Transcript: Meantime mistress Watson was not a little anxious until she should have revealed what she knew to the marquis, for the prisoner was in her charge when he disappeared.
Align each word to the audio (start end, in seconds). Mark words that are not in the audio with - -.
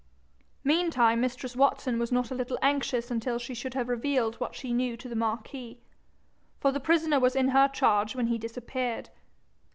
Meantime 0.63 1.21
mistress 1.21 1.55
Watson 1.55 1.99
was 1.99 2.11
not 2.11 2.31
a 2.31 2.33
little 2.33 2.57
anxious 2.63 3.11
until 3.11 3.37
she 3.37 3.53
should 3.53 3.75
have 3.75 3.87
revealed 3.87 4.33
what 4.39 4.55
she 4.55 4.73
knew 4.73 4.97
to 4.97 5.07
the 5.07 5.15
marquis, 5.15 5.79
for 6.59 6.71
the 6.71 6.79
prisoner 6.79 7.19
was 7.19 7.35
in 7.35 7.49
her 7.49 7.67
charge 7.67 8.15
when 8.15 8.25
he 8.25 8.39
disappeared. 8.39 9.11